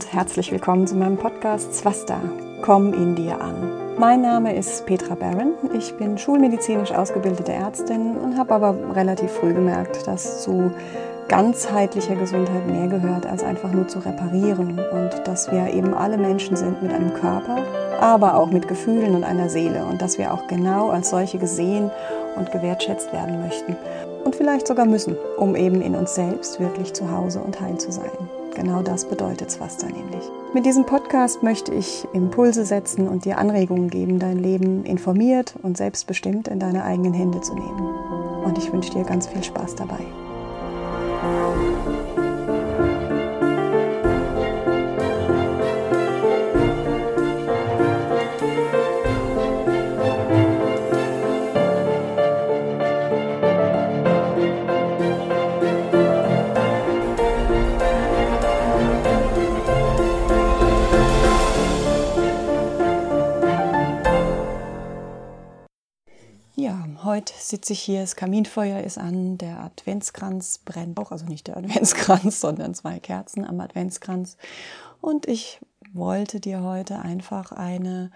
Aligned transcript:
und 0.00 0.14
herzlich 0.14 0.50
willkommen 0.50 0.86
zu 0.86 0.94
meinem 0.94 1.18
Podcast 1.18 1.74
Swasta. 1.74 2.18
Komm 2.62 2.94
in 2.94 3.16
dir 3.16 3.38
an. 3.38 3.98
Mein 3.98 4.22
Name 4.22 4.56
ist 4.56 4.86
Petra 4.86 5.14
Barron. 5.14 5.52
Ich 5.76 5.94
bin 5.98 6.16
schulmedizinisch 6.16 6.90
ausgebildete 6.90 7.52
Ärztin 7.52 8.16
und 8.16 8.38
habe 8.38 8.54
aber 8.54 8.96
relativ 8.96 9.30
früh 9.30 9.52
gemerkt, 9.52 10.06
dass 10.06 10.42
zu 10.42 10.72
ganzheitlicher 11.28 12.14
Gesundheit 12.14 12.66
mehr 12.66 12.88
gehört, 12.88 13.26
als 13.26 13.44
einfach 13.44 13.72
nur 13.72 13.88
zu 13.88 13.98
reparieren 13.98 14.78
und 14.78 15.28
dass 15.28 15.52
wir 15.52 15.70
eben 15.70 15.92
alle 15.92 16.16
Menschen 16.16 16.56
sind 16.56 16.82
mit 16.82 16.94
einem 16.94 17.12
Körper, 17.12 17.58
aber 18.00 18.38
auch 18.38 18.50
mit 18.50 18.68
Gefühlen 18.68 19.14
und 19.14 19.24
einer 19.24 19.50
Seele 19.50 19.84
und 19.84 20.00
dass 20.00 20.16
wir 20.16 20.32
auch 20.32 20.46
genau 20.46 20.88
als 20.88 21.10
solche 21.10 21.36
gesehen 21.36 21.90
und 22.36 22.50
gewertschätzt 22.52 23.12
werden 23.12 23.42
möchten 23.42 23.76
und 24.24 24.36
vielleicht 24.36 24.66
sogar 24.66 24.86
müssen, 24.86 25.16
um 25.36 25.56
eben 25.56 25.80
in 25.80 25.94
uns 25.94 26.14
selbst 26.14 26.60
wirklich 26.60 26.92
zu 26.92 27.10
Hause 27.10 27.40
und 27.40 27.60
heil 27.60 27.78
zu 27.78 27.90
sein. 27.92 28.10
Genau 28.54 28.82
das 28.82 29.04
bedeutet 29.04 29.50
Swasta 29.50 29.86
nämlich. 29.86 30.22
Mit 30.52 30.66
diesem 30.66 30.84
Podcast 30.84 31.42
möchte 31.42 31.72
ich 31.72 32.06
Impulse 32.12 32.64
setzen 32.64 33.08
und 33.08 33.24
dir 33.24 33.38
Anregungen 33.38 33.88
geben, 33.88 34.18
dein 34.18 34.38
Leben 34.38 34.84
informiert 34.84 35.54
und 35.62 35.76
selbstbestimmt 35.76 36.48
in 36.48 36.58
deine 36.58 36.84
eigenen 36.84 37.14
Hände 37.14 37.40
zu 37.40 37.54
nehmen. 37.54 37.94
Und 38.44 38.58
ich 38.58 38.72
wünsche 38.72 38.90
dir 38.90 39.04
ganz 39.04 39.28
viel 39.28 39.44
Spaß 39.44 39.76
dabei. 39.76 40.04
Sitze 67.50 67.72
ich 67.72 67.80
hier, 67.80 68.00
das 68.00 68.16
Kaminfeuer 68.16 68.80
ist 68.80 68.98
an, 68.98 69.38
der 69.38 69.60
Adventskranz 69.60 70.58
brennt 70.64 70.98
auch, 70.98 71.12
also 71.12 71.26
nicht 71.26 71.48
der 71.48 71.56
Adventskranz, 71.56 72.40
sondern 72.40 72.74
zwei 72.74 72.98
Kerzen 72.98 73.44
am 73.44 73.60
Adventskranz. 73.60 74.36
Und 75.00 75.26
ich 75.26 75.60
wollte 75.92 76.40
dir 76.40 76.62
heute 76.62 77.00
einfach 77.00 77.52
eine 77.52 78.10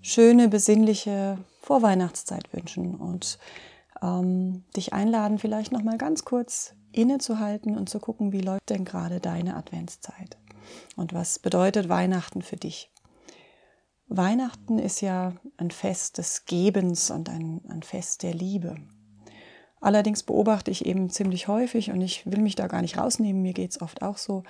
schöne, 0.00 0.48
besinnliche 0.48 1.38
Vorweihnachtszeit 1.62 2.52
wünschen 2.52 2.94
und 2.94 3.38
ähm, 4.02 4.64
dich 4.76 4.92
einladen, 4.92 5.38
vielleicht 5.38 5.72
noch 5.72 5.82
mal 5.82 5.98
ganz 5.98 6.24
kurz 6.24 6.74
innezuhalten 6.92 7.76
und 7.76 7.88
zu 7.88 7.98
gucken, 7.98 8.32
wie 8.32 8.40
läuft 8.40 8.70
denn 8.70 8.84
gerade 8.84 9.20
deine 9.20 9.56
Adventszeit 9.56 10.38
und 10.96 11.12
was 11.12 11.38
bedeutet 11.38 11.88
Weihnachten 11.88 12.42
für 12.42 12.56
dich. 12.56 12.90
Weihnachten 14.08 14.78
ist 14.78 15.00
ja 15.02 15.34
ein 15.58 15.70
Fest 15.70 16.18
des 16.18 16.46
Gebens 16.46 17.10
und 17.10 17.28
ein, 17.28 17.60
ein 17.68 17.82
Fest 17.82 18.22
der 18.22 18.34
Liebe. 18.34 18.76
Allerdings 19.80 20.22
beobachte 20.22 20.70
ich 20.70 20.86
eben 20.86 21.08
ziemlich 21.10 21.46
häufig, 21.46 21.90
und 21.90 22.00
ich 22.00 22.26
will 22.26 22.40
mich 22.40 22.56
da 22.56 22.66
gar 22.66 22.82
nicht 22.82 22.98
rausnehmen, 22.98 23.42
mir 23.42 23.52
geht 23.52 23.70
es 23.70 23.80
oft 23.80 24.02
auch 24.02 24.16
so, 24.16 24.42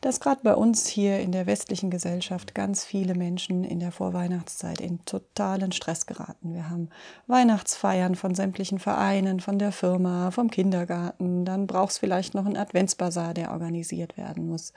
dass 0.00 0.20
gerade 0.20 0.40
bei 0.42 0.54
uns 0.54 0.86
hier 0.86 1.20
in 1.20 1.30
der 1.30 1.46
westlichen 1.46 1.90
Gesellschaft 1.90 2.54
ganz 2.54 2.84
viele 2.84 3.14
Menschen 3.14 3.64
in 3.64 3.80
der 3.80 3.92
Vorweihnachtszeit 3.92 4.80
in 4.80 5.04
totalen 5.04 5.72
Stress 5.72 6.06
geraten. 6.06 6.54
Wir 6.54 6.70
haben 6.70 6.88
Weihnachtsfeiern 7.26 8.14
von 8.14 8.34
sämtlichen 8.34 8.78
Vereinen, 8.78 9.40
von 9.40 9.58
der 9.58 9.72
Firma, 9.72 10.30
vom 10.30 10.50
Kindergarten. 10.50 11.44
Dann 11.44 11.66
braucht 11.66 11.92
es 11.92 11.98
vielleicht 11.98 12.34
noch 12.34 12.46
einen 12.46 12.56
Adventsbasar, 12.56 13.34
der 13.34 13.50
organisiert 13.50 14.16
werden 14.16 14.48
muss. 14.48 14.72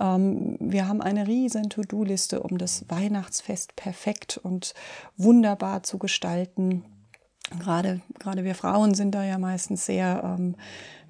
Ähm, 0.00 0.56
wir 0.60 0.86
haben 0.86 1.02
eine 1.02 1.26
riesen 1.26 1.68
To-Do-Liste, 1.68 2.40
um 2.40 2.56
das 2.56 2.84
Weihnachtsfest 2.88 3.74
perfekt 3.74 4.38
und 4.40 4.74
wunderbar 5.16 5.82
zu 5.82 5.98
gestalten. 5.98 6.84
Gerade, 7.58 8.00
gerade 8.18 8.44
wir 8.44 8.54
Frauen 8.54 8.94
sind 8.94 9.14
da 9.14 9.22
ja 9.22 9.38
meistens 9.38 9.86
sehr 9.86 10.22
ähm, 10.24 10.56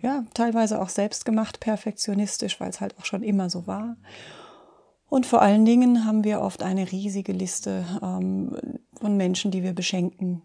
ja, 0.03 0.25
teilweise 0.35 0.81
auch 0.83 0.91
selbstgemacht 0.91 1.61
perfektionistisch, 1.61 2.61
weil 2.61 2.71
es 2.71 2.81
halt 2.81 2.99
auch 2.99 3.05
schon 3.05 3.23
immer 3.23 3.49
so 3.49 3.67
war. 3.67 3.97
Und 5.09 5.27
vor 5.27 5.43
allen 5.43 5.65
Dingen 5.65 6.05
haben 6.05 6.25
wir 6.25 6.41
oft 6.41 6.63
eine 6.63 6.91
riesige 6.91 7.33
Liste 7.33 7.87
ähm, 8.03 8.57
von 9.01 9.17
Menschen, 9.17 9.51
die 9.51 9.63
wir 9.63 9.73
beschenken 9.73 10.43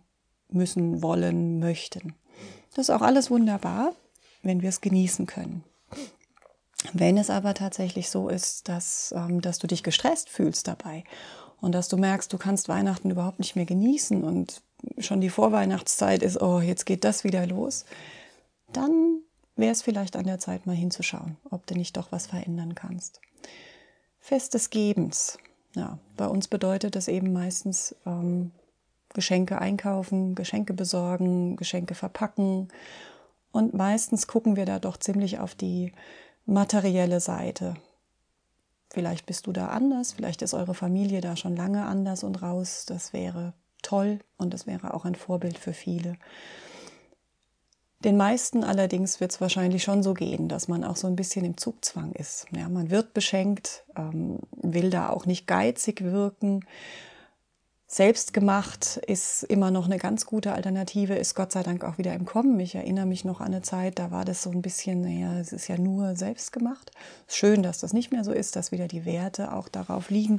müssen, 0.49 1.01
wollen, 1.01 1.59
möchten. 1.59 2.13
Das 2.75 2.88
ist 2.88 2.95
auch 2.95 3.01
alles 3.01 3.29
wunderbar, 3.31 3.94
wenn 4.44 4.61
wir 4.61 4.69
es 4.69 4.81
genießen 4.81 5.25
können. 5.25 5.63
Wenn 6.94 7.17
es 7.17 7.29
aber 7.29 7.53
tatsächlich 7.53 8.09
so 8.09 8.29
ist, 8.29 8.69
dass, 8.69 9.13
ähm, 9.16 9.41
dass 9.41 9.59
du 9.59 9.67
dich 9.67 9.83
gestresst 9.83 10.29
fühlst 10.29 10.67
dabei 10.67 11.03
und 11.59 11.73
dass 11.73 11.89
du 11.89 11.97
merkst, 11.97 12.31
du 12.31 12.38
kannst 12.38 12.69
Weihnachten 12.69 13.09
überhaupt 13.09 13.39
nicht 13.39 13.55
mehr 13.55 13.66
genießen 13.66 14.23
und 14.23 14.61
schon 14.97 15.22
die 15.22 15.29
Vorweihnachtszeit 15.29 16.23
ist, 16.23 16.41
oh, 16.41 16.59
jetzt 16.59 16.85
geht 16.85 17.03
das 17.03 17.23
wieder 17.23 17.45
los, 17.45 17.85
dann 18.72 19.22
wäre 19.56 19.72
es 19.72 19.81
vielleicht 19.81 20.16
an 20.16 20.25
der 20.25 20.40
Zeit, 20.40 20.66
mal 20.66 20.75
hinzuschauen, 20.75 21.38
ob 21.50 21.66
du 21.67 21.75
nicht 21.75 21.97
doch 21.97 22.12
was 22.12 22.28
verändern 22.28 22.75
kannst. 22.75 23.19
Fest 24.19 24.53
des 24.53 24.69
Gebens. 24.69 25.38
Ja, 25.75 26.00
bei 26.17 26.28
uns 26.28 26.47
bedeutet 26.47 26.95
das 26.95 27.07
eben 27.07 27.31
meistens 27.31 27.95
ähm, 28.06 28.51
Geschenke 29.13 29.59
einkaufen, 29.59 30.35
Geschenke 30.35 30.73
besorgen, 30.73 31.56
Geschenke 31.56 31.96
verpacken. 31.96 32.69
Und 33.51 33.73
meistens 33.73 34.28
gucken 34.28 34.56
wir 34.56 34.66
da 34.66 34.79
doch 34.79 34.97
ziemlich 34.97 35.40
auf 35.40 35.56
die 35.56 35.94
materielle 36.46 37.19
Seite. 37.19 37.75
Vielleicht 38.91 39.25
bist 39.25 39.46
du 39.46 39.51
da 39.51 39.67
anders, 39.67 40.13
vielleicht 40.13 40.41
ist 40.41 40.53
eure 40.53 40.73
Familie 40.73 41.22
da 41.22 41.35
schon 41.35 41.56
lange 41.56 41.85
anders 41.85 42.23
und 42.23 42.41
raus. 42.41 42.85
Das 42.88 43.13
wäre 43.13 43.53
toll 43.81 44.19
und 44.38 44.53
das 44.53 44.67
wäre 44.67 44.94
auch 44.94 45.06
ein 45.06 45.16
Vorbild 45.16 45.57
für 45.57 45.73
viele. 45.73 46.16
Den 48.03 48.16
meisten 48.16 48.63
allerdings 48.63 49.19
wird 49.19 49.31
es 49.31 49.41
wahrscheinlich 49.41 49.84
schon 49.84 50.03
so 50.03 50.13
gehen, 50.13 50.47
dass 50.47 50.69
man 50.69 50.85
auch 50.85 50.95
so 50.95 51.07
ein 51.07 51.17
bisschen 51.17 51.44
im 51.44 51.57
Zugzwang 51.57 52.13
ist. 52.13 52.45
Ja, 52.56 52.69
man 52.69 52.90
wird 52.90 53.13
beschenkt, 53.13 53.84
ähm, 53.97 54.40
will 54.56 54.90
da 54.90 55.09
auch 55.09 55.25
nicht 55.25 55.47
geizig 55.47 56.01
wirken. 56.01 56.66
Selbstgemacht 57.88 58.97
ist 58.97 59.44
immer 59.44 59.72
noch 59.72 59.85
eine 59.85 59.97
ganz 59.97 60.25
gute 60.25 60.53
Alternative, 60.53 61.16
ist 61.16 61.35
Gott 61.35 61.51
sei 61.51 61.63
Dank 61.63 61.84
auch 61.84 61.97
wieder 61.97 62.13
im 62.13 62.23
Kommen. 62.23 62.57
Ich 62.59 62.75
erinnere 62.75 63.07
mich 63.07 63.25
noch 63.25 63.41
an 63.41 63.47
eine 63.47 63.63
Zeit, 63.63 64.00
da 64.00 64.11
war 64.11 64.23
das 64.23 64.44
so 64.44 64.51
ein 64.51 64.61
bisschen, 64.61 65.01
naja, 65.01 65.38
es 65.40 65.51
ist 65.51 65.67
ja 65.67 65.78
nur 65.78 66.16
selbstgemacht. 66.16 66.91
Schön, 67.28 67.63
dass 67.63 67.79
das 67.79 67.91
nicht 67.91 68.11
mehr 68.11 68.23
so 68.23 68.31
ist, 68.31 68.56
dass 68.56 68.72
wieder 68.72 68.88
die 68.88 69.06
Werte 69.06 69.51
auch 69.53 69.67
darauf 69.67 70.09
liegen, 70.09 70.38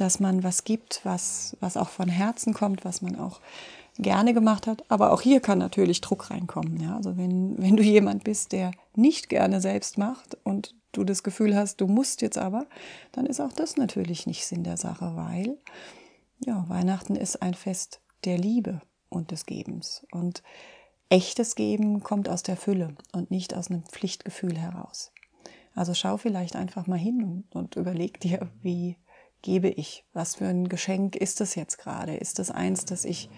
dass 0.00 0.20
man 0.20 0.42
was 0.44 0.64
gibt, 0.64 1.00
was, 1.04 1.56
was 1.60 1.76
auch 1.76 1.88
von 1.88 2.08
Herzen 2.08 2.54
kommt, 2.54 2.84
was 2.84 3.02
man 3.02 3.18
auch 3.18 3.40
gerne 3.98 4.32
gemacht 4.32 4.66
hat. 4.66 4.84
Aber 4.88 5.12
auch 5.12 5.20
hier 5.20 5.40
kann 5.40 5.58
natürlich 5.58 6.00
Druck 6.00 6.30
reinkommen. 6.30 6.80
Ja? 6.80 6.96
Also 6.96 7.16
wenn, 7.16 7.60
wenn 7.60 7.76
du 7.76 7.82
jemand 7.82 8.24
bist, 8.24 8.52
der 8.52 8.70
nicht 8.94 9.28
gerne 9.28 9.60
selbst 9.60 9.98
macht 9.98 10.36
und 10.44 10.74
du 10.92 11.04
das 11.04 11.22
Gefühl 11.22 11.56
hast, 11.56 11.80
du 11.80 11.86
musst 11.86 12.22
jetzt 12.22 12.38
aber, 12.38 12.66
dann 13.12 13.26
ist 13.26 13.40
auch 13.40 13.52
das 13.52 13.76
natürlich 13.76 14.26
nicht 14.26 14.46
Sinn 14.46 14.64
der 14.64 14.76
Sache, 14.76 15.12
weil 15.16 15.58
ja, 16.46 16.64
Weihnachten 16.68 17.16
ist 17.16 17.42
ein 17.42 17.54
Fest 17.54 18.00
der 18.24 18.38
Liebe 18.38 18.80
und 19.08 19.32
des 19.32 19.46
Gebens. 19.46 20.06
Und 20.12 20.42
echtes 21.08 21.56
Geben 21.56 22.02
kommt 22.02 22.28
aus 22.28 22.42
der 22.42 22.56
Fülle 22.56 22.94
und 23.12 23.30
nicht 23.30 23.54
aus 23.54 23.70
einem 23.70 23.82
Pflichtgefühl 23.82 24.56
heraus. 24.56 25.12
Also 25.74 25.94
schau 25.94 26.16
vielleicht 26.16 26.56
einfach 26.56 26.86
mal 26.86 26.98
hin 26.98 27.22
und, 27.22 27.56
und 27.56 27.76
überleg 27.76 28.20
dir, 28.20 28.50
wie 28.62 28.96
gebe 29.42 29.68
ich? 29.68 30.04
Was 30.12 30.36
für 30.36 30.46
ein 30.46 30.68
Geschenk 30.68 31.16
ist 31.16 31.40
das 31.40 31.54
jetzt 31.54 31.78
gerade? 31.78 32.16
Ist 32.16 32.38
das 32.38 32.50
eins, 32.50 32.84
das 32.84 33.04
ich 33.04 33.28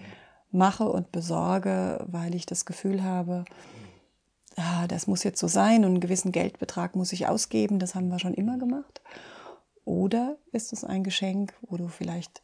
mache 0.51 0.89
und 0.89 1.11
besorge, 1.11 2.05
weil 2.07 2.35
ich 2.35 2.45
das 2.45 2.65
Gefühl 2.65 3.03
habe, 3.03 3.45
ah, 4.55 4.87
das 4.87 5.07
muss 5.07 5.23
jetzt 5.23 5.39
so 5.39 5.47
sein 5.47 5.85
und 5.85 5.91
einen 5.91 5.99
gewissen 5.99 6.31
Geldbetrag 6.31 6.95
muss 6.95 7.13
ich 7.13 7.27
ausgeben, 7.27 7.79
das 7.79 7.95
haben 7.95 8.09
wir 8.09 8.19
schon 8.19 8.33
immer 8.33 8.57
gemacht. 8.57 9.01
Oder 9.85 10.37
ist 10.51 10.73
es 10.73 10.83
ein 10.83 11.03
Geschenk, 11.03 11.53
wo 11.61 11.77
du 11.77 11.87
vielleicht 11.87 12.41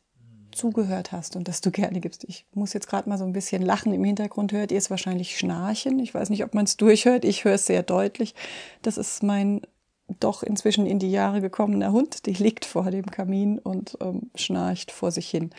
zugehört 0.51 1.11
hast 1.11 1.35
und 1.35 1.47
das 1.47 1.61
du 1.61 1.71
gerne 1.71 1.99
gibst. 1.99 2.23
Ich 2.23 2.45
muss 2.53 2.73
jetzt 2.73 2.89
gerade 2.89 3.09
mal 3.09 3.17
so 3.17 3.25
ein 3.25 3.33
bisschen 3.33 3.61
lachen. 3.61 3.93
Im 3.93 4.03
Hintergrund 4.03 4.51
hört 4.51 4.71
ihr 4.71 4.77
es 4.77 4.89
wahrscheinlich 4.89 5.37
schnarchen. 5.37 5.99
Ich 5.99 6.13
weiß 6.13 6.29
nicht, 6.29 6.43
ob 6.43 6.53
man 6.53 6.65
es 6.65 6.77
durchhört. 6.77 7.25
Ich 7.25 7.45
höre 7.45 7.53
es 7.55 7.65
sehr 7.65 7.83
deutlich. 7.83 8.33
Das 8.81 8.97
ist 8.97 9.23
mein 9.23 9.61
doch 10.19 10.41
inzwischen 10.41 10.85
in 10.85 10.99
die 10.99 11.11
Jahre 11.11 11.41
gekommener 11.41 11.91
Hund, 11.91 12.25
die 12.25 12.33
liegt 12.33 12.65
vor 12.65 12.89
dem 12.91 13.05
Kamin 13.07 13.59
und 13.59 13.97
ähm, 14.01 14.31
schnarcht 14.35 14.91
vor 14.91 15.11
sich 15.11 15.29
hin. 15.29 15.51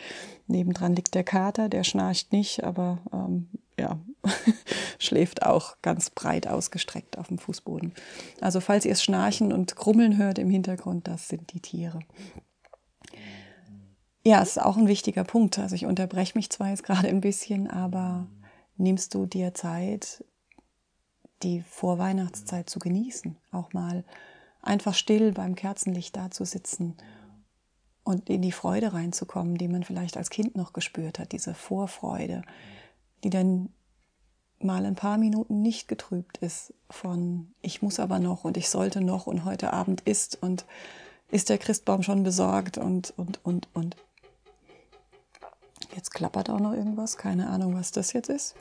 Nebendran 0.47 0.95
liegt 0.95 1.13
der 1.13 1.23
Kater, 1.23 1.69
der 1.69 1.83
schnarcht 1.83 2.33
nicht, 2.33 2.63
aber 2.63 2.97
ähm, 3.13 3.47
ja, 3.79 3.99
schläft 4.99 5.43
auch 5.43 5.77
ganz 5.81 6.09
breit 6.09 6.47
ausgestreckt 6.47 7.17
auf 7.17 7.27
dem 7.27 7.37
Fußboden. 7.37 7.93
Also 8.41 8.59
falls 8.59 8.85
ihr 8.85 8.91
es 8.91 9.03
schnarchen 9.03 9.53
und 9.53 9.75
krummeln 9.75 10.17
hört 10.17 10.39
im 10.39 10.49
Hintergrund, 10.49 11.07
das 11.07 11.27
sind 11.27 11.53
die 11.53 11.61
Tiere. 11.61 11.99
Ja, 14.25 14.41
ist 14.41 14.61
auch 14.61 14.77
ein 14.77 14.87
wichtiger 14.87 15.23
Punkt. 15.23 15.59
Also 15.59 15.75
ich 15.75 15.85
unterbreche 15.85 16.37
mich 16.37 16.49
zwar 16.49 16.69
jetzt 16.69 16.83
gerade 16.83 17.07
ein 17.07 17.21
bisschen, 17.21 17.69
aber 17.69 18.27
nimmst 18.77 19.13
du 19.13 19.25
dir 19.25 19.53
Zeit, 19.53 20.23
die 21.43 21.61
Vorweihnachtszeit 21.61 22.69
zu 22.69 22.79
genießen, 22.79 23.37
auch 23.51 23.71
mal 23.71 24.03
einfach 24.61 24.93
still 24.93 25.31
beim 25.31 25.55
Kerzenlicht 25.55 26.15
da 26.15 26.31
zu 26.31 26.45
sitzen 26.45 26.95
und 28.03 28.29
in 28.29 28.41
die 28.41 28.51
Freude 28.51 28.93
reinzukommen, 28.93 29.57
die 29.57 29.67
man 29.67 29.83
vielleicht 29.83 30.17
als 30.17 30.29
Kind 30.29 30.55
noch 30.55 30.73
gespürt 30.73 31.19
hat, 31.19 31.31
diese 31.31 31.53
Vorfreude, 31.53 32.41
die 33.23 33.29
dann 33.29 33.69
mal 34.61 34.85
ein 34.85 34.95
paar 34.95 35.17
Minuten 35.17 35.61
nicht 35.61 35.87
getrübt 35.87 36.37
ist 36.37 36.73
von 36.89 37.53
ich 37.61 37.81
muss 37.81 37.99
aber 37.99 38.19
noch 38.19 38.43
und 38.43 38.57
ich 38.57 38.69
sollte 38.69 39.01
noch 39.01 39.27
und 39.27 39.45
heute 39.45 39.71
Abend 39.73 40.01
ist 40.01 40.41
und 40.41 40.65
ist 41.31 41.49
der 41.49 41.57
Christbaum 41.57 42.03
schon 42.03 42.23
besorgt 42.23 42.77
und 42.77 43.13
und 43.15 43.39
und 43.45 43.67
und. 43.73 43.95
Jetzt 45.95 46.13
klappert 46.13 46.49
auch 46.49 46.59
noch 46.59 46.73
irgendwas, 46.73 47.17
keine 47.17 47.49
Ahnung, 47.49 47.75
was 47.75 47.91
das 47.91 48.13
jetzt 48.13 48.29
ist. 48.29 48.55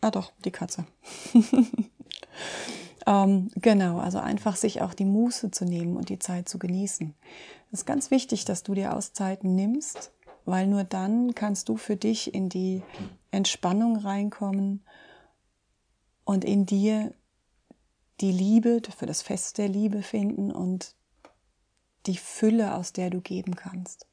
Ah 0.00 0.10
doch, 0.10 0.32
die 0.44 0.50
Katze. 0.50 0.84
ähm, 3.06 3.50
genau, 3.56 3.98
also 3.98 4.18
einfach 4.18 4.56
sich 4.56 4.80
auch 4.80 4.94
die 4.94 5.04
Muße 5.04 5.50
zu 5.50 5.64
nehmen 5.64 5.96
und 5.96 6.08
die 6.08 6.18
Zeit 6.18 6.48
zu 6.48 6.58
genießen. 6.58 7.14
Es 7.72 7.80
ist 7.80 7.86
ganz 7.86 8.10
wichtig, 8.10 8.44
dass 8.44 8.62
du 8.62 8.74
dir 8.74 8.94
Auszeiten 8.94 9.54
nimmst, 9.54 10.12
weil 10.44 10.66
nur 10.66 10.84
dann 10.84 11.34
kannst 11.34 11.68
du 11.68 11.76
für 11.76 11.96
dich 11.96 12.34
in 12.34 12.48
die 12.48 12.82
Entspannung 13.30 13.96
reinkommen 13.96 14.84
und 16.24 16.44
in 16.44 16.66
dir 16.66 17.12
die 18.20 18.32
Liebe, 18.32 18.80
für 18.96 19.06
das 19.06 19.22
Fest 19.22 19.58
der 19.58 19.68
Liebe 19.68 20.02
finden 20.02 20.52
und 20.52 20.94
die 22.06 22.16
Fülle, 22.16 22.74
aus 22.74 22.92
der 22.92 23.10
du 23.10 23.20
geben 23.20 23.56
kannst. 23.56 24.06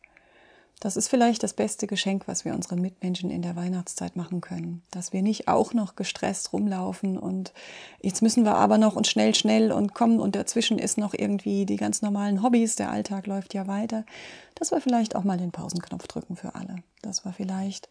Das 0.82 0.98
ist 0.98 1.10
vielleicht 1.10 1.44
das 1.44 1.54
beste 1.54 1.86
Geschenk, 1.86 2.28
was 2.28 2.44
wir 2.44 2.56
unseren 2.56 2.82
Mitmenschen 2.82 3.30
in 3.30 3.44
der 3.44 3.56
Weihnachtszeit 3.56 4.16
machen 4.16 4.42
können. 4.42 4.82
Dass 4.90 5.14
wir 5.14 5.22
nicht 5.22 5.48
auch 5.48 5.76
noch 5.76 5.96
gestresst 5.96 6.54
rumlaufen 6.54 7.20
und 7.20 7.54
jetzt 8.02 8.24
müssen 8.24 8.46
wir 8.46 8.56
aber 8.56 8.80
noch 8.80 8.96
und 8.96 9.06
schnell, 9.06 9.36
schnell 9.36 9.72
und 9.72 9.94
kommen 9.94 10.20
und 10.20 10.36
dazwischen 10.36 10.80
ist 10.80 10.98
noch 10.98 11.14
irgendwie 11.14 11.68
die 11.68 11.76
ganz 11.76 12.02
normalen 12.02 12.42
Hobbys, 12.42 12.78
der 12.78 12.90
Alltag 12.90 13.28
läuft 13.28 13.54
ja 13.54 13.68
weiter. 13.68 14.06
Dass 14.56 14.72
wir 14.72 14.82
vielleicht 14.82 15.16
auch 15.16 15.24
mal 15.24 15.38
den 15.38 15.52
Pausenknopf 15.52 16.08
drücken 16.08 16.36
für 16.36 16.56
alle. 16.56 16.78
Dass 17.04 17.26
wir 17.26 17.32
vielleicht 17.32 17.88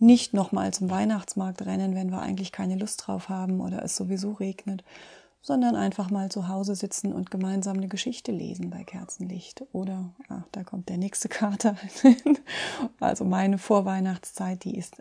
nicht 0.00 0.34
nochmal 0.34 0.74
zum 0.74 0.90
Weihnachtsmarkt 0.90 1.64
rennen, 1.64 1.94
wenn 1.94 2.10
wir 2.10 2.18
eigentlich 2.18 2.50
keine 2.50 2.74
Lust 2.74 3.06
drauf 3.06 3.28
haben 3.28 3.60
oder 3.60 3.84
es 3.84 3.94
sowieso 3.94 4.32
regnet, 4.32 4.82
sondern 5.44 5.76
einfach 5.76 6.10
mal 6.10 6.30
zu 6.30 6.48
Hause 6.48 6.74
sitzen 6.74 7.12
und 7.12 7.30
gemeinsam 7.30 7.76
eine 7.76 7.88
Geschichte 7.88 8.32
lesen 8.32 8.70
bei 8.70 8.82
Kerzenlicht. 8.82 9.62
Oder, 9.72 10.14
ach, 10.30 10.44
da 10.52 10.64
kommt 10.64 10.88
der 10.88 10.96
nächste 10.96 11.28
Kater. 11.28 11.76
also 12.98 13.26
meine 13.26 13.58
Vorweihnachtszeit, 13.58 14.64
die 14.64 14.76
ist 14.78 14.96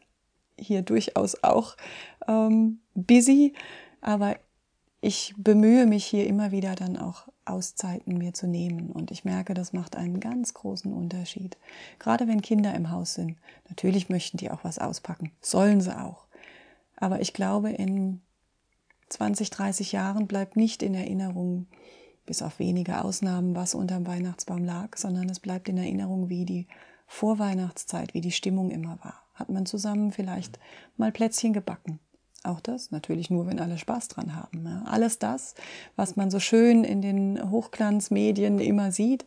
hier 0.60 0.82
durchaus 0.82 1.42
auch 1.46 1.78
ähm, 2.28 2.80
busy, 2.94 3.54
aber 4.02 4.36
ich 5.00 5.34
bemühe 5.38 5.86
mich 5.86 6.06
hier 6.06 6.28
immer 6.28 6.52
wieder 6.52 6.76
dann 6.76 6.98
auch 6.98 7.30
Auszeiten 7.46 8.18
mir 8.18 8.34
zu 8.34 8.46
nehmen. 8.46 8.90
Und 8.90 9.12
ich 9.12 9.24
merke, 9.24 9.54
das 9.54 9.72
macht 9.72 9.96
einen 9.96 10.20
ganz 10.20 10.54
großen 10.54 10.92
Unterschied. 10.92 11.58
Gerade 12.00 12.28
wenn 12.28 12.42
Kinder 12.42 12.74
im 12.74 12.92
Haus 12.92 13.14
sind. 13.14 13.38
Natürlich 13.70 14.10
möchten 14.10 14.38
die 14.38 14.52
auch 14.52 14.64
was 14.64 14.78
auspacken. 14.78 15.32
Sollen 15.42 15.80
sie 15.80 15.98
auch. 15.98 16.26
Aber 16.98 17.22
ich 17.22 17.34
glaube, 17.34 17.70
in 17.70 18.22
20, 19.14 19.52
30 19.52 19.92
Jahren 19.92 20.28
bleibt 20.28 20.56
nicht 20.56 20.82
in 20.82 20.96
Erinnerung, 20.96 21.68
bis 22.26 22.42
auf 22.42 22.60
wenige 22.60 23.04
Ausnahmen, 23.04 23.56
was 23.56 23.76
unterm 23.76 24.08
Weihnachtsbaum 24.08 24.64
lag, 24.64 24.98
sondern 24.98 25.30
es 25.30 25.40
bleibt 25.40 25.70
in 25.70 25.78
Erinnerung, 25.78 26.30
wie 26.30 26.46
die 26.46 26.68
Vorweihnachtszeit, 27.08 28.14
wie 28.14 28.22
die 28.22 28.32
Stimmung 28.32 28.72
immer 28.72 28.98
war. 29.04 29.22
Hat 29.36 29.50
man 29.50 29.66
zusammen 29.66 30.12
vielleicht 30.12 30.60
mal 30.98 31.12
Plätzchen 31.12 31.54
gebacken. 31.54 32.00
Auch 32.44 32.60
das 32.60 32.92
natürlich 32.92 33.30
nur, 33.30 33.46
wenn 33.48 33.60
alle 33.60 33.78
Spaß 33.78 34.08
dran 34.10 34.36
haben. 34.36 34.68
Alles 34.86 35.20
das, 35.20 35.54
was 35.96 36.16
man 36.16 36.32
so 36.32 36.40
schön 36.40 36.84
in 36.84 37.02
den 37.02 37.52
Hochglanzmedien 37.52 38.60
immer 38.60 38.92
sieht, 38.92 39.26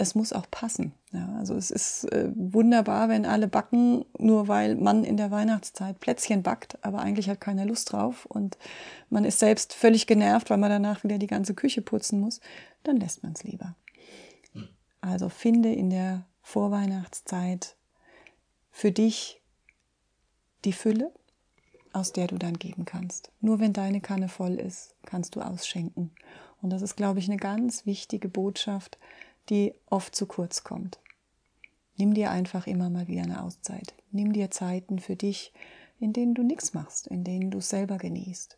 es 0.00 0.14
muss 0.14 0.32
auch 0.32 0.50
passen. 0.50 0.92
Ja, 1.12 1.36
also 1.38 1.54
es 1.54 1.70
ist 1.70 2.04
äh, 2.12 2.30
wunderbar, 2.34 3.10
wenn 3.10 3.26
alle 3.26 3.48
backen, 3.48 4.06
nur 4.18 4.48
weil 4.48 4.74
man 4.76 5.04
in 5.04 5.18
der 5.18 5.30
Weihnachtszeit 5.30 6.00
Plätzchen 6.00 6.42
backt, 6.42 6.82
aber 6.82 7.00
eigentlich 7.00 7.28
hat 7.28 7.40
keiner 7.40 7.66
Lust 7.66 7.92
drauf 7.92 8.24
und 8.24 8.56
man 9.10 9.24
ist 9.24 9.38
selbst 9.38 9.74
völlig 9.74 10.06
genervt, 10.06 10.48
weil 10.48 10.56
man 10.56 10.70
danach 10.70 11.04
wieder 11.04 11.18
die 11.18 11.26
ganze 11.26 11.54
Küche 11.54 11.82
putzen 11.82 12.18
muss, 12.18 12.40
dann 12.82 12.96
lässt 12.96 13.22
man 13.22 13.32
es 13.32 13.44
lieber. 13.44 13.76
Also 15.02 15.28
finde 15.28 15.72
in 15.72 15.90
der 15.90 16.24
Vorweihnachtszeit 16.40 17.76
für 18.70 18.92
dich 18.92 19.42
die 20.64 20.72
Fülle, 20.72 21.12
aus 21.92 22.12
der 22.12 22.26
du 22.26 22.38
dann 22.38 22.58
geben 22.58 22.86
kannst. 22.86 23.32
Nur 23.40 23.60
wenn 23.60 23.72
deine 23.74 24.00
Kanne 24.00 24.28
voll 24.28 24.54
ist, 24.54 24.94
kannst 25.04 25.36
du 25.36 25.40
ausschenken. 25.40 26.12
Und 26.62 26.70
das 26.70 26.82
ist, 26.82 26.96
glaube 26.96 27.18
ich, 27.18 27.28
eine 27.28 27.38
ganz 27.38 27.86
wichtige 27.86 28.28
Botschaft, 28.28 28.98
die 29.50 29.74
oft 29.86 30.14
zu 30.14 30.26
kurz 30.26 30.64
kommt. 30.64 31.00
Nimm 31.96 32.14
dir 32.14 32.30
einfach 32.30 32.66
immer 32.66 32.88
mal 32.88 33.08
wieder 33.08 33.22
eine 33.22 33.42
Auszeit. 33.42 33.94
Nimm 34.10 34.32
dir 34.32 34.50
Zeiten 34.50 35.00
für 35.00 35.16
dich, 35.16 35.52
in 35.98 36.12
denen 36.12 36.34
du 36.34 36.42
nichts 36.42 36.72
machst, 36.72 37.06
in 37.06 37.24
denen 37.24 37.50
du 37.50 37.60
selber 37.60 37.98
genießt, 37.98 38.56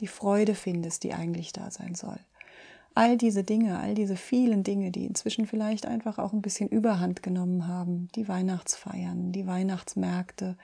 die 0.00 0.08
Freude 0.08 0.54
findest, 0.54 1.04
die 1.04 1.14
eigentlich 1.14 1.52
da 1.52 1.70
sein 1.70 1.94
soll. 1.94 2.18
All 2.94 3.16
diese 3.16 3.44
Dinge, 3.44 3.78
all 3.78 3.94
diese 3.94 4.16
vielen 4.16 4.64
Dinge, 4.64 4.90
die 4.90 5.06
inzwischen 5.06 5.46
vielleicht 5.46 5.86
einfach 5.86 6.18
auch 6.18 6.32
ein 6.32 6.42
bisschen 6.42 6.68
Überhand 6.68 7.22
genommen 7.22 7.68
haben, 7.68 8.08
die 8.16 8.26
Weihnachtsfeiern, 8.26 9.30
die 9.30 9.46
Weihnachtsmärkte, 9.46 10.58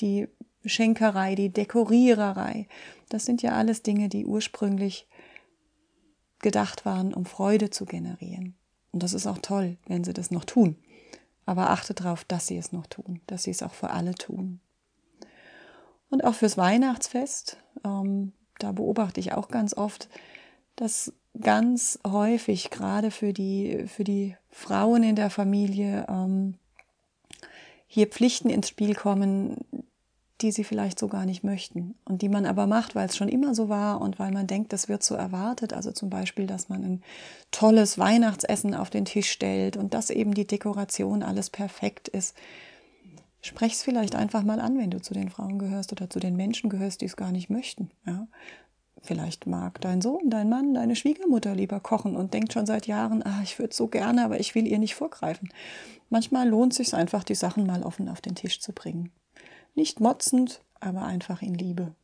die 0.00 0.28
Schenkerei, 0.64 1.34
die 1.34 1.50
Dekoriererei, 1.50 2.68
das 3.10 3.26
sind 3.26 3.42
ja 3.42 3.52
alles 3.52 3.82
Dinge, 3.82 4.08
die 4.08 4.24
ursprünglich 4.24 5.06
gedacht 6.38 6.86
waren, 6.86 7.12
um 7.12 7.26
Freude 7.26 7.68
zu 7.68 7.84
generieren. 7.84 8.56
Und 8.92 9.02
das 9.02 9.14
ist 9.14 9.26
auch 9.26 9.38
toll, 9.38 9.76
wenn 9.86 10.04
sie 10.04 10.12
das 10.12 10.30
noch 10.30 10.44
tun. 10.44 10.76
Aber 11.44 11.70
achte 11.70 11.94
darauf, 11.94 12.24
dass 12.24 12.46
sie 12.46 12.56
es 12.56 12.72
noch 12.72 12.86
tun, 12.86 13.20
dass 13.26 13.44
sie 13.44 13.50
es 13.50 13.62
auch 13.62 13.72
für 13.72 13.90
alle 13.90 14.14
tun. 14.14 14.60
Und 16.10 16.24
auch 16.24 16.34
fürs 16.34 16.58
Weihnachtsfest, 16.58 17.56
ähm, 17.84 18.32
da 18.58 18.72
beobachte 18.72 19.18
ich 19.18 19.32
auch 19.32 19.48
ganz 19.48 19.74
oft, 19.74 20.08
dass 20.76 21.12
ganz 21.40 21.98
häufig 22.06 22.70
gerade 22.70 23.10
für 23.10 23.32
die, 23.32 23.86
für 23.88 24.04
die 24.04 24.36
Frauen 24.50 25.02
in 25.02 25.16
der 25.16 25.30
Familie 25.30 26.06
ähm, 26.08 26.58
hier 27.86 28.06
Pflichten 28.06 28.50
ins 28.50 28.68
Spiel 28.68 28.94
kommen, 28.94 29.56
die 30.42 30.52
sie 30.52 30.64
vielleicht 30.64 30.98
so 30.98 31.08
gar 31.08 31.24
nicht 31.24 31.44
möchten 31.44 31.94
und 32.04 32.22
die 32.22 32.28
man 32.28 32.46
aber 32.46 32.66
macht, 32.66 32.94
weil 32.94 33.06
es 33.06 33.16
schon 33.16 33.28
immer 33.28 33.54
so 33.54 33.68
war 33.68 34.00
und 34.00 34.18
weil 34.18 34.32
man 34.32 34.46
denkt, 34.46 34.72
das 34.72 34.88
wird 34.88 35.02
so 35.02 35.14
erwartet. 35.14 35.72
Also 35.72 35.92
zum 35.92 36.10
Beispiel, 36.10 36.46
dass 36.46 36.68
man 36.68 36.82
ein 36.82 37.02
tolles 37.50 37.98
Weihnachtsessen 37.98 38.74
auf 38.74 38.90
den 38.90 39.04
Tisch 39.04 39.30
stellt 39.30 39.76
und 39.76 39.94
dass 39.94 40.10
eben 40.10 40.34
die 40.34 40.46
Dekoration 40.46 41.22
alles 41.22 41.50
perfekt 41.50 42.08
ist. 42.08 42.36
Sprech 43.40 43.72
es 43.72 43.82
vielleicht 43.82 44.14
einfach 44.14 44.42
mal 44.42 44.60
an, 44.60 44.78
wenn 44.78 44.90
du 44.90 45.00
zu 45.00 45.14
den 45.14 45.30
Frauen 45.30 45.58
gehörst 45.58 45.92
oder 45.92 46.10
zu 46.10 46.20
den 46.20 46.36
Menschen 46.36 46.70
gehörst, 46.70 47.00
die 47.00 47.06
es 47.06 47.16
gar 47.16 47.32
nicht 47.32 47.50
möchten. 47.50 47.90
Ja? 48.06 48.28
Vielleicht 49.00 49.46
mag 49.46 49.80
dein 49.80 50.00
Sohn, 50.00 50.30
dein 50.30 50.48
Mann, 50.48 50.74
deine 50.74 50.94
Schwiegermutter 50.94 51.54
lieber 51.54 51.80
kochen 51.80 52.14
und 52.14 52.34
denkt 52.34 52.52
schon 52.52 52.66
seit 52.66 52.86
Jahren, 52.86 53.22
ah, 53.24 53.40
ich 53.42 53.58
würde 53.58 53.74
so 53.74 53.88
gerne, 53.88 54.24
aber 54.24 54.38
ich 54.38 54.54
will 54.54 54.66
ihr 54.66 54.78
nicht 54.78 54.94
vorgreifen. 54.94 55.48
Manchmal 56.08 56.48
lohnt 56.48 56.72
es 56.72 56.76
sich 56.76 56.94
einfach, 56.94 57.24
die 57.24 57.34
Sachen 57.34 57.66
mal 57.66 57.82
offen 57.82 58.08
auf 58.08 58.20
den 58.20 58.36
Tisch 58.36 58.60
zu 58.60 58.72
bringen. 58.72 59.10
Nicht 59.74 60.00
motzend, 60.00 60.62
aber 60.80 61.04
einfach 61.04 61.42
in 61.42 61.54
Liebe 61.54 61.94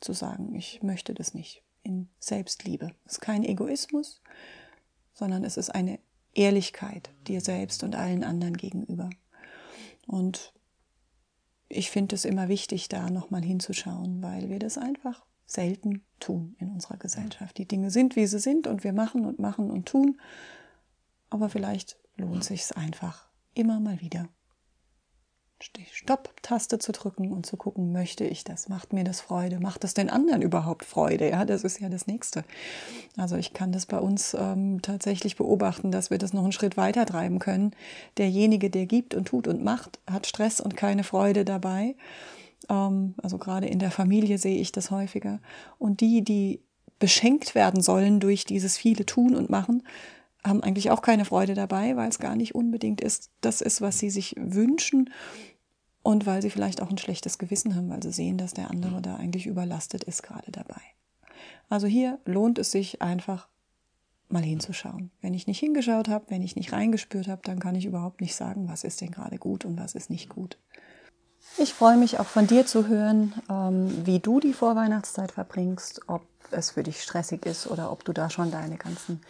zu 0.00 0.12
sagen, 0.12 0.54
ich 0.54 0.82
möchte 0.82 1.14
das 1.14 1.34
nicht. 1.34 1.62
In 1.82 2.08
Selbstliebe. 2.20 2.92
Es 3.04 3.14
ist 3.14 3.20
kein 3.20 3.44
Egoismus, 3.44 4.22
sondern 5.14 5.42
es 5.44 5.56
ist 5.56 5.70
eine 5.70 5.98
Ehrlichkeit 6.32 7.10
dir 7.26 7.40
selbst 7.40 7.82
und 7.82 7.96
allen 7.96 8.24
anderen 8.24 8.56
gegenüber. 8.56 9.10
Und 10.06 10.52
ich 11.68 11.90
finde 11.90 12.14
es 12.14 12.24
immer 12.24 12.48
wichtig, 12.48 12.88
da 12.88 13.10
nochmal 13.10 13.42
hinzuschauen, 13.42 14.22
weil 14.22 14.48
wir 14.48 14.58
das 14.58 14.78
einfach 14.78 15.24
selten 15.46 16.04
tun 16.20 16.54
in 16.58 16.70
unserer 16.70 16.96
Gesellschaft. 16.96 17.58
Die 17.58 17.66
Dinge 17.66 17.90
sind, 17.90 18.16
wie 18.16 18.26
sie 18.26 18.38
sind 18.38 18.66
und 18.66 18.84
wir 18.84 18.92
machen 18.92 19.26
und 19.26 19.38
machen 19.38 19.70
und 19.70 19.86
tun. 19.86 20.20
Aber 21.30 21.48
vielleicht 21.48 21.98
lohnt 22.16 22.44
sich 22.44 22.76
einfach 22.76 23.28
immer 23.54 23.80
mal 23.80 24.00
wieder 24.00 24.28
die 25.76 25.86
Stopp-Taste 25.92 26.78
zu 26.78 26.92
drücken 26.92 27.32
und 27.32 27.46
zu 27.46 27.56
gucken, 27.56 27.92
möchte 27.92 28.24
ich 28.24 28.44
das? 28.44 28.68
Macht 28.68 28.92
mir 28.92 29.04
das 29.04 29.20
Freude? 29.20 29.60
Macht 29.60 29.84
es 29.84 29.94
den 29.94 30.10
anderen 30.10 30.42
überhaupt 30.42 30.84
Freude? 30.84 31.30
Ja, 31.30 31.44
das 31.44 31.64
ist 31.64 31.80
ja 31.80 31.88
das 31.88 32.06
Nächste. 32.06 32.44
Also 33.16 33.36
ich 33.36 33.52
kann 33.52 33.72
das 33.72 33.86
bei 33.86 33.98
uns 33.98 34.34
ähm, 34.34 34.82
tatsächlich 34.82 35.36
beobachten, 35.36 35.90
dass 35.90 36.10
wir 36.10 36.18
das 36.18 36.32
noch 36.32 36.42
einen 36.42 36.52
Schritt 36.52 36.76
weiter 36.76 37.06
treiben 37.06 37.38
können. 37.38 37.72
Derjenige, 38.18 38.70
der 38.70 38.86
gibt 38.86 39.14
und 39.14 39.26
tut 39.26 39.46
und 39.46 39.62
macht, 39.62 40.00
hat 40.10 40.26
Stress 40.26 40.60
und 40.60 40.76
keine 40.76 41.04
Freude 41.04 41.44
dabei. 41.44 41.94
Ähm, 42.68 43.14
also 43.22 43.38
gerade 43.38 43.66
in 43.66 43.78
der 43.78 43.90
Familie 43.90 44.38
sehe 44.38 44.60
ich 44.60 44.72
das 44.72 44.90
häufiger. 44.90 45.40
Und 45.78 46.00
die, 46.00 46.22
die 46.22 46.60
beschenkt 46.98 47.54
werden 47.54 47.82
sollen 47.82 48.20
durch 48.20 48.44
dieses 48.44 48.76
viele 48.76 49.06
Tun 49.06 49.34
und 49.34 49.50
Machen, 49.50 49.82
haben 50.44 50.62
eigentlich 50.62 50.90
auch 50.90 51.02
keine 51.02 51.24
Freude 51.24 51.54
dabei, 51.54 51.96
weil 51.96 52.08
es 52.08 52.18
gar 52.18 52.34
nicht 52.34 52.54
unbedingt 52.54 53.00
ist, 53.00 53.30
das 53.40 53.60
ist, 53.60 53.80
was 53.80 53.98
sie 53.98 54.10
sich 54.10 54.34
wünschen 54.38 55.10
und 56.02 56.26
weil 56.26 56.42
sie 56.42 56.50
vielleicht 56.50 56.80
auch 56.80 56.90
ein 56.90 56.98
schlechtes 56.98 57.38
Gewissen 57.38 57.74
haben, 57.74 57.90
weil 57.90 58.02
sie 58.02 58.12
sehen, 58.12 58.38
dass 58.38 58.54
der 58.54 58.70
andere 58.70 59.00
da 59.00 59.16
eigentlich 59.16 59.46
überlastet 59.46 60.04
ist 60.04 60.22
gerade 60.22 60.50
dabei. 60.50 60.80
Also 61.68 61.86
hier 61.86 62.18
lohnt 62.24 62.58
es 62.58 62.70
sich 62.70 63.02
einfach 63.02 63.48
mal 64.28 64.42
hinzuschauen. 64.42 65.10
Wenn 65.20 65.34
ich 65.34 65.46
nicht 65.46 65.58
hingeschaut 65.58 66.08
habe, 66.08 66.24
wenn 66.28 66.42
ich 66.42 66.56
nicht 66.56 66.72
reingespürt 66.72 67.28
habe, 67.28 67.42
dann 67.44 67.60
kann 67.60 67.74
ich 67.74 67.84
überhaupt 67.84 68.20
nicht 68.20 68.34
sagen, 68.34 68.68
was 68.68 68.84
ist 68.84 69.00
denn 69.00 69.10
gerade 69.10 69.38
gut 69.38 69.64
und 69.64 69.78
was 69.78 69.94
ist 69.94 70.10
nicht 70.10 70.28
gut. 70.28 70.58
Ich 71.58 71.74
freue 71.74 71.96
mich 71.96 72.18
auch 72.18 72.26
von 72.26 72.46
dir 72.46 72.66
zu 72.66 72.88
hören, 72.88 73.34
ähm, 73.50 74.06
wie 74.06 74.20
du 74.20 74.40
die 74.40 74.52
Vorweihnachtszeit 74.52 75.32
verbringst, 75.32 76.02
ob 76.06 76.22
es 76.50 76.70
für 76.70 76.82
dich 76.82 77.02
stressig 77.02 77.46
ist 77.46 77.66
oder 77.66 77.92
ob 77.92 78.04
du 78.04 78.12
da 78.12 78.30
schon 78.30 78.50
deine 78.50 78.76
ganzen 78.76 79.20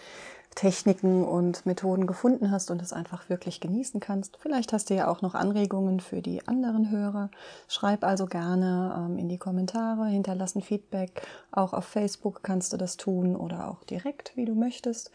Techniken 0.54 1.24
und 1.24 1.64
Methoden 1.66 2.06
gefunden 2.06 2.50
hast 2.50 2.70
und 2.70 2.82
es 2.82 2.92
einfach 2.92 3.28
wirklich 3.28 3.60
genießen 3.60 4.00
kannst. 4.00 4.36
Vielleicht 4.36 4.72
hast 4.72 4.90
du 4.90 4.94
ja 4.94 5.08
auch 5.08 5.22
noch 5.22 5.34
Anregungen 5.34 6.00
für 6.00 6.20
die 6.20 6.46
anderen 6.46 6.90
Hörer. 6.90 7.30
Schreib 7.68 8.04
also 8.04 8.26
gerne 8.26 8.94
ähm, 8.96 9.18
in 9.18 9.28
die 9.28 9.38
Kommentare, 9.38 10.06
hinterlassen 10.06 10.62
Feedback. 10.62 11.22
Auch 11.50 11.72
auf 11.72 11.84
Facebook 11.84 12.42
kannst 12.42 12.72
du 12.72 12.76
das 12.76 12.96
tun 12.96 13.34
oder 13.34 13.68
auch 13.68 13.82
direkt, 13.84 14.36
wie 14.36 14.44
du 14.44 14.54
möchtest. 14.54 15.10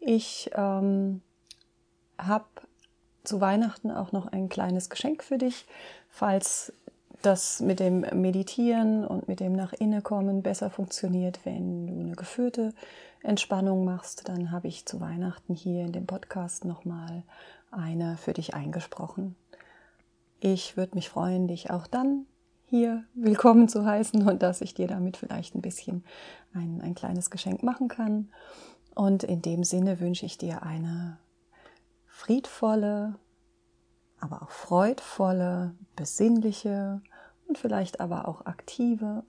Ich 0.00 0.50
ähm, 0.54 1.22
habe 2.18 2.44
zu 3.24 3.40
Weihnachten 3.40 3.90
auch 3.90 4.12
noch 4.12 4.26
ein 4.26 4.48
kleines 4.48 4.90
Geschenk 4.90 5.24
für 5.24 5.38
dich, 5.38 5.66
falls 6.10 6.72
das 7.22 7.60
mit 7.60 7.80
dem 7.80 8.00
Meditieren 8.12 9.04
und 9.04 9.26
mit 9.26 9.40
dem 9.40 9.54
nach 9.54 9.72
innen 9.72 10.02
kommen 10.02 10.42
besser 10.42 10.70
funktioniert, 10.70 11.40
wenn 11.44 11.86
du 11.86 12.00
eine 12.00 12.14
geführte 12.14 12.72
Entspannung 13.26 13.84
machst, 13.84 14.28
dann 14.28 14.50
habe 14.50 14.68
ich 14.68 14.86
zu 14.86 15.00
Weihnachten 15.00 15.54
hier 15.54 15.84
in 15.84 15.92
dem 15.92 16.06
Podcast 16.06 16.64
nochmal 16.64 17.24
eine 17.70 18.16
für 18.16 18.32
dich 18.32 18.54
eingesprochen. 18.54 19.34
Ich 20.40 20.76
würde 20.76 20.94
mich 20.94 21.08
freuen, 21.08 21.48
dich 21.48 21.70
auch 21.70 21.86
dann 21.86 22.26
hier 22.66 23.04
willkommen 23.14 23.68
zu 23.68 23.84
heißen 23.84 24.26
und 24.26 24.42
dass 24.42 24.60
ich 24.60 24.74
dir 24.74 24.86
damit 24.86 25.16
vielleicht 25.16 25.54
ein 25.54 25.62
bisschen 25.62 26.04
ein, 26.54 26.80
ein 26.80 26.94
kleines 26.94 27.30
Geschenk 27.30 27.62
machen 27.62 27.88
kann. 27.88 28.30
Und 28.94 29.24
in 29.24 29.42
dem 29.42 29.64
Sinne 29.64 30.00
wünsche 30.00 30.26
ich 30.26 30.38
dir 30.38 30.62
eine 30.62 31.18
friedvolle, 32.06 33.16
aber 34.20 34.42
auch 34.42 34.50
freudvolle, 34.50 35.74
besinnliche 35.96 37.02
und 37.48 37.58
vielleicht 37.58 38.00
aber 38.00 38.28
auch 38.28 38.46
aktive, 38.46 39.24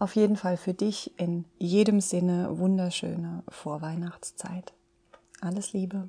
auf 0.00 0.16
jeden 0.16 0.36
Fall 0.36 0.56
für 0.56 0.74
dich 0.74 1.12
in 1.18 1.44
jedem 1.58 2.00
Sinne 2.00 2.58
wunderschöne 2.58 3.44
Vorweihnachtszeit. 3.48 4.72
Alles 5.40 5.72
Liebe. 5.72 6.08